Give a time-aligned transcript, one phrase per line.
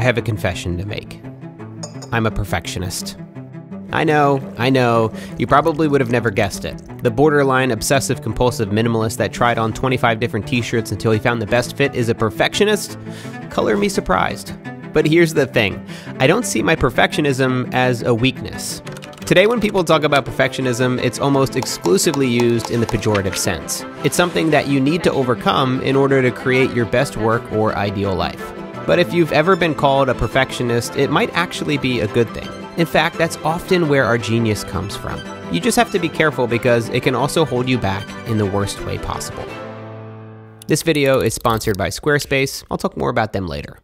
[0.00, 1.20] I have a confession to make.
[2.10, 3.18] I'm a perfectionist.
[3.92, 6.82] I know, I know, you probably would have never guessed it.
[7.02, 11.42] The borderline obsessive compulsive minimalist that tried on 25 different t shirts until he found
[11.42, 12.98] the best fit is a perfectionist?
[13.50, 14.54] Color me surprised.
[14.94, 15.84] But here's the thing
[16.18, 18.80] I don't see my perfectionism as a weakness.
[19.26, 23.84] Today, when people talk about perfectionism, it's almost exclusively used in the pejorative sense.
[24.02, 27.76] It's something that you need to overcome in order to create your best work or
[27.76, 28.59] ideal life.
[28.86, 32.48] But if you've ever been called a perfectionist, it might actually be a good thing.
[32.76, 35.20] In fact, that's often where our genius comes from.
[35.52, 38.46] You just have to be careful because it can also hold you back in the
[38.46, 39.44] worst way possible.
[40.66, 42.64] This video is sponsored by Squarespace.
[42.70, 43.78] I'll talk more about them later.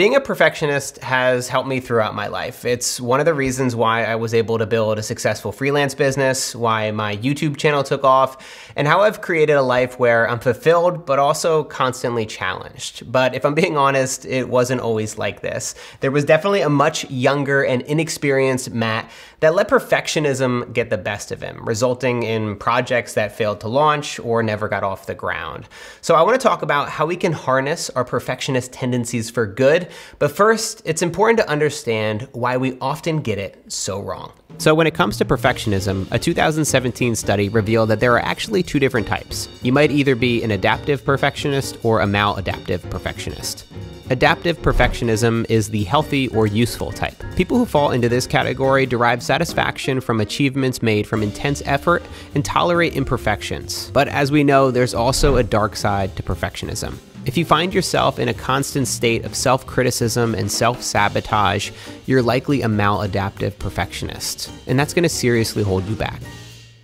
[0.00, 2.64] Being a perfectionist has helped me throughout my life.
[2.64, 6.56] It's one of the reasons why I was able to build a successful freelance business,
[6.56, 11.04] why my YouTube channel took off, and how I've created a life where I'm fulfilled
[11.04, 13.12] but also constantly challenged.
[13.12, 15.74] But if I'm being honest, it wasn't always like this.
[16.00, 21.30] There was definitely a much younger and inexperienced Matt that let perfectionism get the best
[21.30, 25.68] of him, resulting in projects that failed to launch or never got off the ground.
[26.00, 29.89] So I want to talk about how we can harness our perfectionist tendencies for good
[30.18, 34.32] but first, it's important to understand why we often get it so wrong.
[34.58, 38.78] So, when it comes to perfectionism, a 2017 study revealed that there are actually two
[38.78, 39.48] different types.
[39.62, 43.66] You might either be an adaptive perfectionist or a maladaptive perfectionist.
[44.10, 47.14] Adaptive perfectionism is the healthy or useful type.
[47.36, 52.02] People who fall into this category derive satisfaction from achievements made from intense effort
[52.34, 53.88] and tolerate imperfections.
[53.94, 56.96] But as we know, there's also a dark side to perfectionism.
[57.26, 61.70] If you find yourself in a constant state of self criticism and self sabotage,
[62.06, 66.22] you're likely a maladaptive perfectionist, and that's going to seriously hold you back.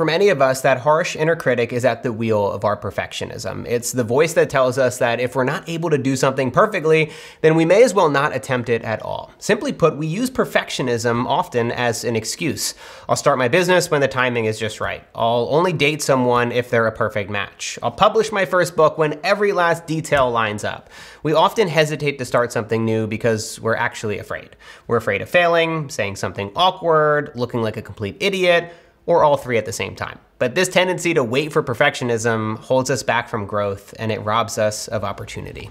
[0.00, 3.66] For many of us, that harsh inner critic is at the wheel of our perfectionism.
[3.68, 7.10] It's the voice that tells us that if we're not able to do something perfectly,
[7.42, 9.30] then we may as well not attempt it at all.
[9.36, 12.74] Simply put, we use perfectionism often as an excuse.
[13.10, 15.06] I'll start my business when the timing is just right.
[15.14, 17.78] I'll only date someone if they're a perfect match.
[17.82, 20.88] I'll publish my first book when every last detail lines up.
[21.22, 24.56] We often hesitate to start something new because we're actually afraid.
[24.86, 28.72] We're afraid of failing, saying something awkward, looking like a complete idiot,
[29.06, 30.18] or all three at the same time.
[30.38, 34.58] But this tendency to wait for perfectionism holds us back from growth and it robs
[34.58, 35.70] us of opportunity.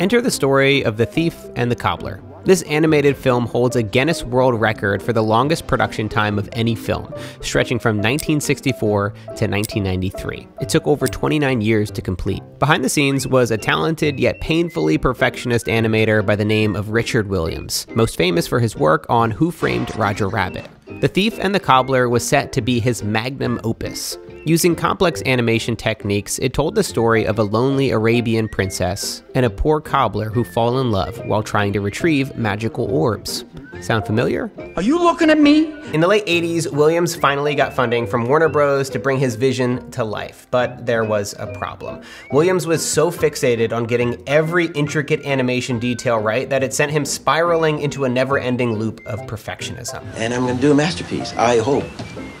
[0.00, 2.22] Enter the story of The Thief and the Cobbler.
[2.46, 6.76] This animated film holds a Guinness World Record for the longest production time of any
[6.76, 10.46] film, stretching from 1964 to 1993.
[10.60, 12.42] It took over 29 years to complete.
[12.60, 17.26] Behind the scenes was a talented yet painfully perfectionist animator by the name of Richard
[17.26, 20.68] Williams, most famous for his work on Who Framed Roger Rabbit.
[20.86, 24.16] The Thief and the Cobbler was set to be his magnum opus.
[24.46, 29.50] Using complex animation techniques, it told the story of a lonely Arabian princess and a
[29.50, 33.44] poor cobbler who fall in love while trying to retrieve magical orbs.
[33.80, 34.52] Sound familiar?
[34.76, 35.72] Are you looking at me?
[35.92, 38.88] In the late 80s, Williams finally got funding from Warner Bros.
[38.90, 42.00] to bring his vision to life, but there was a problem.
[42.30, 47.04] Williams was so fixated on getting every intricate animation detail right that it sent him
[47.04, 50.04] spiraling into a never ending loop of perfectionism.
[50.14, 51.82] And I'm gonna do a masterpiece, I hope,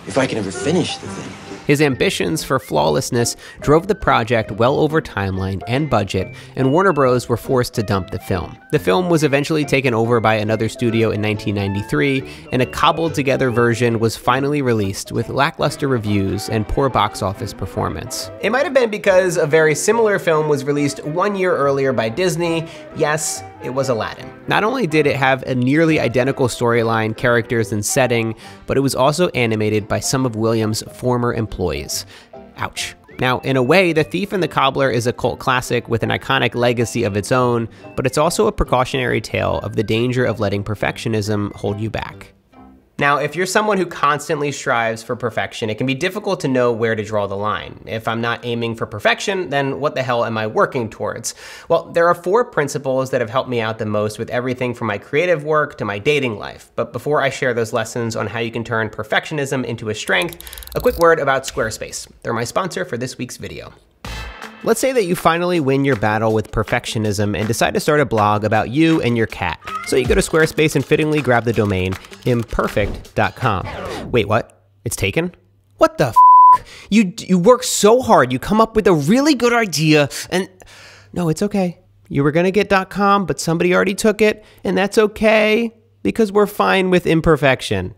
[0.06, 1.45] if I can ever finish the thing.
[1.66, 7.28] His ambitions for flawlessness drove the project well over timeline and budget, and Warner Bros.
[7.28, 8.56] were forced to dump the film.
[8.70, 13.50] The film was eventually taken over by another studio in 1993, and a cobbled together
[13.50, 18.30] version was finally released with lackluster reviews and poor box office performance.
[18.40, 22.08] It might have been because a very similar film was released one year earlier by
[22.08, 22.68] Disney.
[22.96, 24.30] Yes, it was Aladdin.
[24.48, 28.34] Not only did it have a nearly identical storyline, characters, and setting,
[28.66, 32.06] but it was also animated by some of Williams' former employees.
[32.56, 32.94] Ouch.
[33.18, 36.10] Now, in a way, The Thief and the Cobbler is a cult classic with an
[36.10, 40.38] iconic legacy of its own, but it's also a precautionary tale of the danger of
[40.38, 42.35] letting perfectionism hold you back.
[42.98, 46.72] Now, if you're someone who constantly strives for perfection, it can be difficult to know
[46.72, 47.84] where to draw the line.
[47.84, 51.34] If I'm not aiming for perfection, then what the hell am I working towards?
[51.68, 54.86] Well, there are four principles that have helped me out the most with everything from
[54.86, 56.70] my creative work to my dating life.
[56.74, 60.42] But before I share those lessons on how you can turn perfectionism into a strength,
[60.74, 62.10] a quick word about Squarespace.
[62.22, 63.74] They're my sponsor for this week's video.
[64.66, 68.04] Let's say that you finally win your battle with perfectionism and decide to start a
[68.04, 69.60] blog about you and your cat.
[69.86, 74.10] So you go to Squarespace and fittingly grab the domain imperfect.com.
[74.10, 74.64] Wait, what?
[74.84, 75.32] It's taken?
[75.76, 76.16] What the f?
[76.90, 80.48] You you work so hard, you come up with a really good idea and
[81.12, 81.78] no, it's okay.
[82.08, 86.46] You were to get .com, but somebody already took it, and that's okay because we're
[86.46, 87.94] fine with imperfection.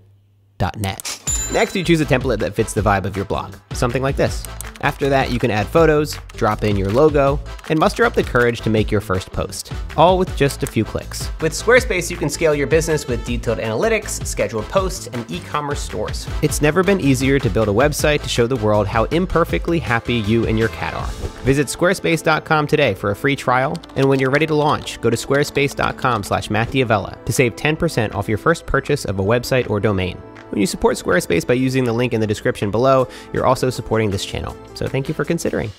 [0.77, 1.23] .net.
[1.53, 3.55] Next, you choose a template that fits the vibe of your blog.
[3.73, 4.45] Something like this.
[4.81, 8.61] After that, you can add photos, drop in your logo, and muster up the courage
[8.63, 11.29] to make your first post, all with just a few clicks.
[11.41, 15.81] With Squarespace, you can scale your business with detailed analytics, scheduled posts, and e commerce
[15.81, 16.29] stores.
[16.43, 20.15] It's never been easier to build a website to show the world how imperfectly happy
[20.15, 21.11] you and your cat are.
[21.45, 25.17] Visit squarespace.com today for a free trial, and when you're ready to launch, go to
[25.17, 30.21] squarespace.com slash mattdavella to save 10% off your first purchase of a website or domain.
[30.51, 34.11] When you support Squarespace by using the link in the description below, you're also supporting
[34.11, 34.57] this channel.
[34.75, 35.71] So thank you for considering.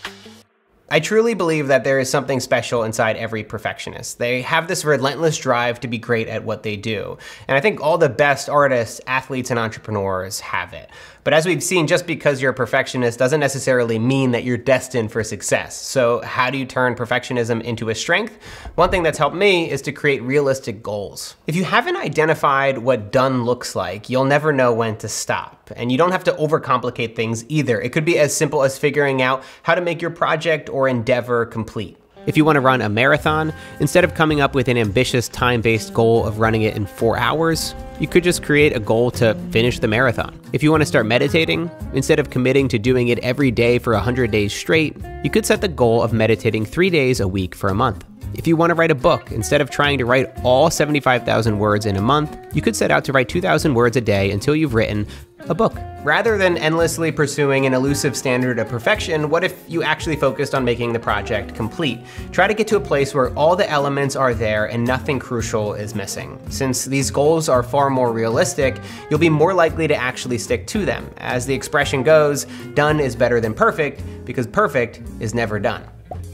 [0.92, 4.18] I truly believe that there is something special inside every perfectionist.
[4.18, 7.20] They have this relentless drive to be great at what they do.
[7.48, 10.90] And I think all the best artists, athletes, and entrepreneurs have it.
[11.30, 15.12] But as we've seen, just because you're a perfectionist doesn't necessarily mean that you're destined
[15.12, 15.80] for success.
[15.80, 18.40] So how do you turn perfectionism into a strength?
[18.74, 21.36] One thing that's helped me is to create realistic goals.
[21.46, 25.70] If you haven't identified what done looks like, you'll never know when to stop.
[25.76, 27.80] And you don't have to overcomplicate things either.
[27.80, 31.46] It could be as simple as figuring out how to make your project or endeavor
[31.46, 31.99] complete.
[32.26, 35.62] If you want to run a marathon, instead of coming up with an ambitious time
[35.62, 39.36] based goal of running it in four hours, you could just create a goal to
[39.52, 40.40] finish the marathon.
[40.54, 43.94] If you want to start meditating, instead of committing to doing it every day for
[43.94, 47.70] 100 days straight, you could set the goal of meditating three days a week for
[47.70, 48.06] a month.
[48.34, 51.86] If you want to write a book, instead of trying to write all 75,000 words
[51.86, 54.76] in a month, you could set out to write 2,000 words a day until you've
[54.76, 55.08] written
[55.48, 55.78] a book.
[56.04, 60.64] Rather than endlessly pursuing an elusive standard of perfection, what if you actually focused on
[60.64, 62.00] making the project complete?
[62.32, 65.74] Try to get to a place where all the elements are there and nothing crucial
[65.74, 66.40] is missing.
[66.50, 70.86] Since these goals are far more realistic, you'll be more likely to actually stick to
[70.86, 71.10] them.
[71.18, 72.46] As the expression goes,
[72.76, 75.84] done is better than perfect because perfect is never done.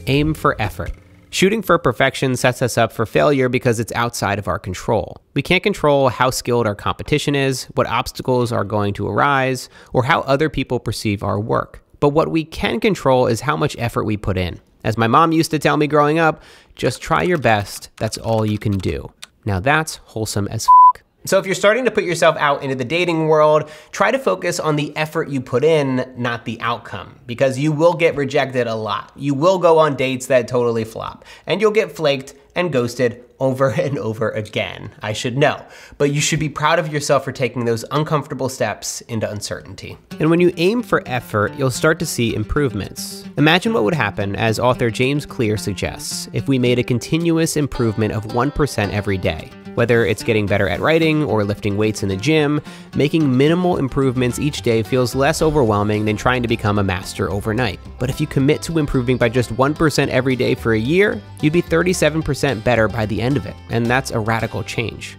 [0.08, 0.92] Aim for effort.
[1.36, 5.18] Shooting for perfection sets us up for failure because it's outside of our control.
[5.34, 10.06] We can't control how skilled our competition is, what obstacles are going to arise, or
[10.06, 11.84] how other people perceive our work.
[12.00, 14.62] But what we can control is how much effort we put in.
[14.86, 16.42] As my mom used to tell me growing up,
[16.74, 19.12] just try your best, that's all you can do.
[19.44, 20.85] Now that's wholesome as f-
[21.26, 24.60] so if you're starting to put yourself out into the dating world, try to focus
[24.60, 28.76] on the effort you put in, not the outcome, because you will get rejected a
[28.76, 29.12] lot.
[29.16, 33.70] You will go on dates that totally flop, and you'll get flaked and ghosted over
[33.80, 34.92] and over again.
[35.02, 35.66] I should know.
[35.98, 39.98] But you should be proud of yourself for taking those uncomfortable steps into uncertainty.
[40.20, 43.26] And when you aim for effort, you'll start to see improvements.
[43.38, 48.14] Imagine what would happen, as author James Clear suggests, if we made a continuous improvement
[48.14, 49.52] of 1% every day.
[49.76, 52.62] Whether it's getting better at writing or lifting weights in the gym,
[52.96, 57.80] making minimal improvements each day feels less overwhelming than trying to become a master overnight.
[58.00, 61.54] But if you commit to improving by just 1% every day for a year, you'd
[61.54, 65.18] be 37% better by the end of it, and that's a radical change.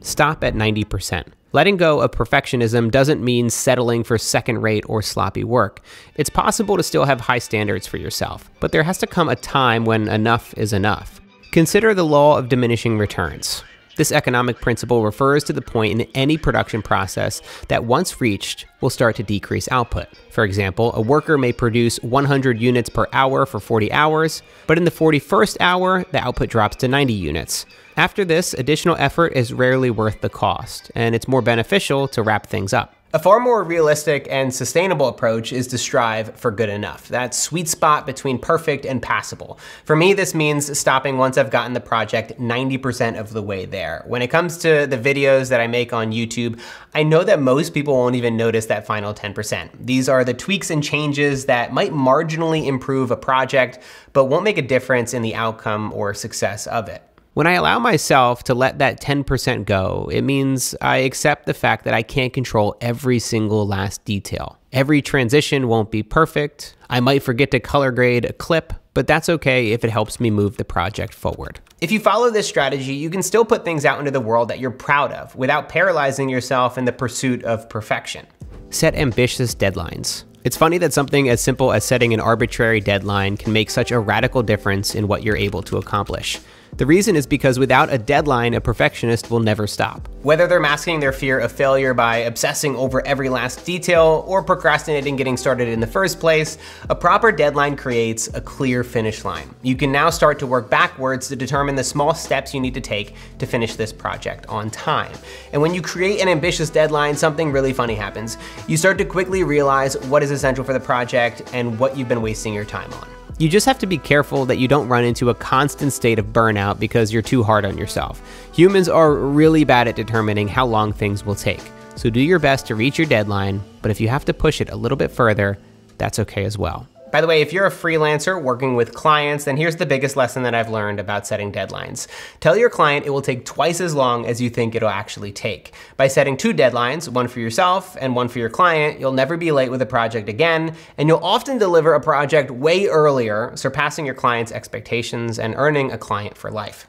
[0.00, 1.26] Stop at 90%.
[1.52, 5.80] Letting go of perfectionism doesn't mean settling for second rate or sloppy work.
[6.16, 9.36] It's possible to still have high standards for yourself, but there has to come a
[9.36, 11.20] time when enough is enough.
[11.52, 13.62] Consider the law of diminishing returns.
[13.96, 18.90] This economic principle refers to the point in any production process that once reached will
[18.90, 20.08] start to decrease output.
[20.30, 24.84] For example, a worker may produce 100 units per hour for 40 hours, but in
[24.84, 27.66] the 41st hour, the output drops to 90 units.
[27.96, 32.46] After this, additional effort is rarely worth the cost, and it's more beneficial to wrap
[32.46, 32.96] things up.
[33.14, 37.68] A far more realistic and sustainable approach is to strive for good enough, that sweet
[37.68, 39.56] spot between perfect and passable.
[39.84, 44.02] For me, this means stopping once I've gotten the project 90% of the way there.
[44.08, 46.58] When it comes to the videos that I make on YouTube,
[46.92, 49.70] I know that most people won't even notice that final 10%.
[49.78, 53.78] These are the tweaks and changes that might marginally improve a project,
[54.12, 57.00] but won't make a difference in the outcome or success of it.
[57.34, 61.84] When I allow myself to let that 10% go, it means I accept the fact
[61.84, 64.56] that I can't control every single last detail.
[64.72, 66.76] Every transition won't be perfect.
[66.88, 70.30] I might forget to color grade a clip, but that's okay if it helps me
[70.30, 71.58] move the project forward.
[71.80, 74.60] If you follow this strategy, you can still put things out into the world that
[74.60, 78.28] you're proud of without paralyzing yourself in the pursuit of perfection.
[78.70, 80.22] Set ambitious deadlines.
[80.44, 83.98] It's funny that something as simple as setting an arbitrary deadline can make such a
[83.98, 86.38] radical difference in what you're able to accomplish.
[86.76, 90.08] The reason is because without a deadline, a perfectionist will never stop.
[90.24, 95.14] Whether they're masking their fear of failure by obsessing over every last detail or procrastinating
[95.14, 96.58] getting started in the first place,
[96.90, 99.54] a proper deadline creates a clear finish line.
[99.62, 102.80] You can now start to work backwards to determine the small steps you need to
[102.80, 105.12] take to finish this project on time.
[105.52, 108.36] And when you create an ambitious deadline, something really funny happens.
[108.66, 112.22] You start to quickly realize what is essential for the project and what you've been
[112.22, 113.08] wasting your time on.
[113.36, 116.26] You just have to be careful that you don't run into a constant state of
[116.26, 118.22] burnout because you're too hard on yourself.
[118.52, 121.60] Humans are really bad at determining how long things will take.
[121.96, 124.70] So do your best to reach your deadline, but if you have to push it
[124.70, 125.58] a little bit further,
[125.98, 126.86] that's okay as well.
[127.14, 130.42] By the way, if you're a freelancer working with clients, then here's the biggest lesson
[130.42, 132.08] that I've learned about setting deadlines.
[132.40, 135.74] Tell your client it will take twice as long as you think it'll actually take.
[135.96, 139.52] By setting two deadlines, one for yourself and one for your client, you'll never be
[139.52, 144.16] late with a project again, and you'll often deliver a project way earlier, surpassing your
[144.16, 146.88] client's expectations and earning a client for life.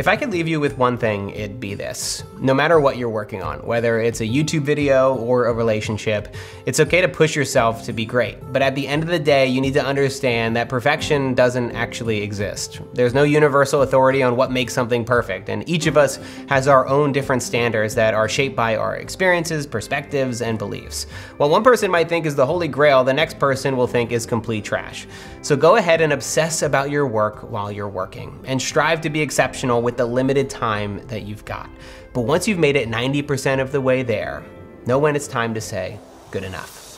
[0.00, 2.24] If I could leave you with one thing, it'd be this.
[2.38, 6.80] No matter what you're working on, whether it's a YouTube video or a relationship, it's
[6.80, 8.38] okay to push yourself to be great.
[8.50, 12.22] But at the end of the day, you need to understand that perfection doesn't actually
[12.22, 12.80] exist.
[12.94, 16.86] There's no universal authority on what makes something perfect, and each of us has our
[16.86, 21.04] own different standards that are shaped by our experiences, perspectives, and beliefs.
[21.36, 24.24] What one person might think is the holy grail, the next person will think is
[24.24, 25.06] complete trash.
[25.42, 29.20] So go ahead and obsess about your work while you're working, and strive to be
[29.20, 31.68] exceptional with the limited time that you've got.
[32.12, 34.44] But once you've made it 90% of the way there,
[34.86, 35.98] know when it's time to say
[36.30, 36.89] good enough.